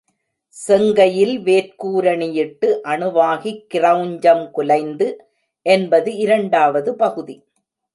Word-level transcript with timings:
செங்கையில்வேற் 0.57 1.69
கூரணி 1.75 2.29
யிட்டு 2.37 2.69
அணு 2.93 3.09
வாகிக் 3.11 3.63
கிரெளஞ்சம் 3.73 4.45
குலைந்து 4.51 5.09
என்பது 5.65 6.11
இரண்டாவது 6.17 6.91
பகுதி. 6.95 7.37